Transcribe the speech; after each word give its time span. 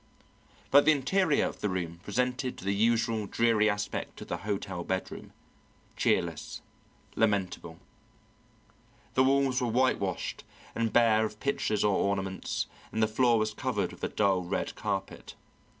But 0.71 0.85
the 0.85 0.91
interior 0.91 1.45
of 1.45 1.59
the 1.61 1.69
room 1.69 1.99
presented 2.01 2.57
the 2.57 2.73
usual 2.73 3.27
dreary 3.27 3.69
aspect 3.69 4.19
of 4.19 4.29
the 4.29 4.37
hotel 4.37 4.83
bedroom 4.83 5.31
cheerless, 5.95 6.61
lamentable. 7.15 7.77
The 9.13 9.23
walls 9.23 9.61
were 9.61 9.67
whitewashed 9.67 10.43
and 10.73 10.91
bare 10.91 11.23
of 11.23 11.39
pictures 11.39 11.83
or 11.83 11.95
ornaments, 11.95 12.65
and 12.91 13.03
the 13.03 13.07
floor 13.07 13.37
was 13.37 13.53
covered 13.53 13.91
with 13.91 14.03
a 14.03 14.09
dull 14.09 14.41
red 14.41 14.73
carpet. 14.73 15.35